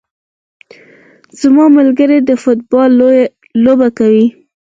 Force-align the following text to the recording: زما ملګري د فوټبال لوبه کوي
زما 1.41 1.65
ملګري 1.77 2.17
د 2.23 2.29
فوټبال 2.41 2.89
لوبه 3.63 3.87
کوي 3.97 4.27